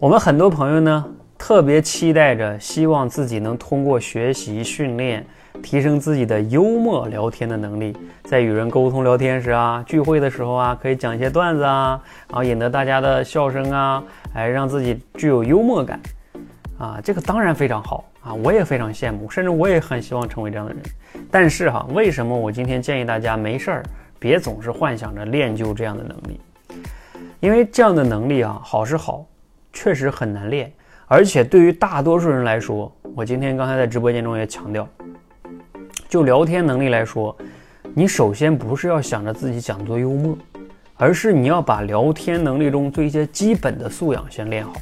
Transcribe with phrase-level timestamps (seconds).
[0.00, 1.04] 我们很多朋友呢，
[1.36, 5.22] 特别期待着，希望自己能通过学习训练，
[5.62, 14.02] 提升自己的幽默聊天的能力，在与人沟通聊天时啊，聚会的时候啊，可以讲一些段子啊，然后引得大家的笑声啊，
[14.32, 16.00] 哎，让自己具有幽默感
[16.78, 20.82] 啊，这个当然非常好啊，我也非常羡慕，甚至我也很希望成为这样的人。
[21.30, 23.82] 但是哈，为什么我今天建议大家没事儿
[24.18, 26.40] 别总是幻想着练就这样的能力？
[27.40, 29.26] 因为这样的能力啊，好是好。
[29.72, 30.72] 确实很难练，
[31.06, 34.86] 而且对于大多数人来说，我今天刚才在直播间中也强调，
[36.08, 37.36] 就聊天能力来说，
[37.94, 40.36] 你首先不是要想着自己讲多幽默，
[40.96, 44.72] 而是你要把聊天能力中最一些基本的素养先练好，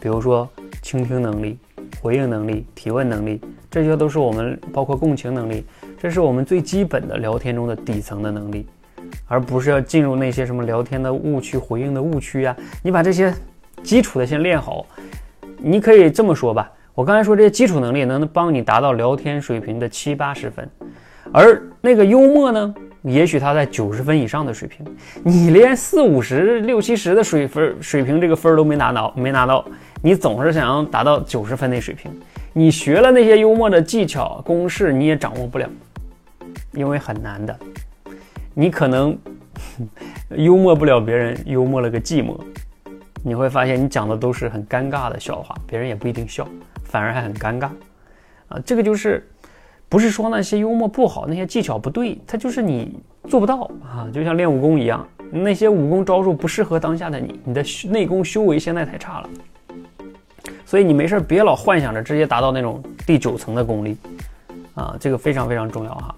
[0.00, 0.48] 比如说
[0.82, 1.58] 倾听能力、
[2.00, 5.64] 回应能力、提问能力，这些都是我们包括共情能力，
[5.98, 8.66] 这是我们最基本的聊天中的底层的能力，
[9.26, 13.32] 而不是要进入那些什么聊天的误区、回应的误区呀，你把这些。
[13.82, 14.84] 基础的先练好，
[15.58, 16.70] 你可以这么说吧。
[16.94, 20.68] 我刚才说这些基础能力能帮你达到聊天水平的七八十分，
[21.32, 24.84] 而那个幽默呢，也许他在九十分以上的水平。
[25.22, 29.64] 你连四五十六七十的水分水平这个分都没拿到，没拿到，
[30.02, 32.10] 你总是想要达到九十分的水平，
[32.52, 35.70] 你学了那些幽默的技巧公式，你也掌握不了，
[36.72, 37.56] 因为很难的。
[38.54, 39.16] 你可能
[40.30, 42.36] 幽默不了别人，幽默了个寂寞。
[43.22, 46.46] 你会发现，你讲的都是很尴尬的笑话，别人也不一定笑，
[46.84, 47.68] 反而还很尴尬，
[48.48, 49.28] 啊，这个就是，
[49.88, 59.30] 不是说那些幽默不好，那些技巧不对，它就是你做不到啊，就像练武功一样，那些武功招数不适合当下的你，你的内功修为现在太差了，
[60.64, 63.96] 所以你没事别老幻想着直接达到那种第九层的功力，
[64.74, 66.14] 啊，这个非常非常重要哈。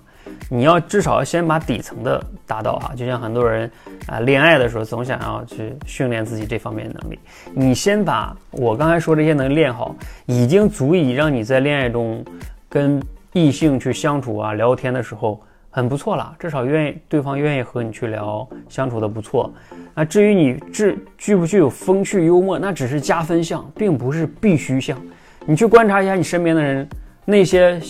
[0.49, 3.71] 你要至少要先把底层的达到哈，就像很多人
[4.07, 7.19] 啊，恋爱的时候总想要去训练自己这方面能力。
[7.55, 9.95] 你先把我刚才说这些能力练好，
[10.27, 12.25] 已经足以让你在恋爱中
[12.69, 13.03] 跟
[13.33, 19.53] 异性去相处啊、聊天的时候很不错了，至少愿意对方愿意和你去聊，相处的不错。
[19.95, 25.01] 那至于你具具不具有风趣幽默，那只是加分项，并不是必须项。
[25.47, 26.89] 你去观察一下你身边的人，
[27.25, 27.81] 那些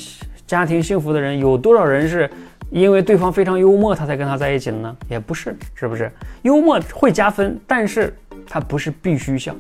[0.51, 2.29] 家庭幸福的人，有多少人是？
[2.71, 4.97] 因为对方非常幽默，他才跟他在一起的呢？
[5.09, 6.11] 也不是，是不是？
[6.43, 8.13] 幽默会加分，但是
[8.49, 9.55] 它不是必须项。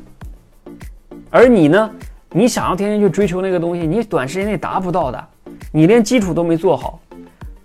[1.30, 1.88] 而你呢？
[2.32, 5.28] 你想要天天去追求那个东西，你短时间内达不到的，
[5.70, 6.98] 你连基础都没做好，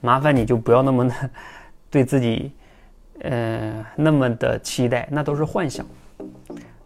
[0.02, 1.16] 麻烦你就不要那么的
[1.90, 2.52] 对自己，
[3.22, 5.84] 呃，那么的期待，那都是幻想。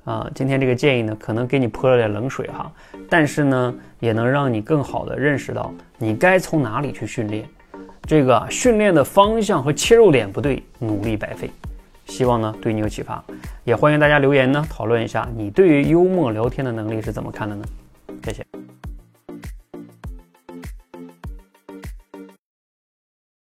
[0.10, 2.72] 啊，今天这个建议呢，可能给你泼了点冷水哈，
[3.08, 7.48] 但是呢，也能让你更好的认识到你该从哪里去训练。
[8.08, 11.48] 这个训练的方向和切入点不对，努力白费。
[12.08, 13.24] 希望呢对你有启发，
[13.64, 17.64] 也欢迎大家留言呢讨论一下，你对于幽默聊天的能力是怎么看的呢？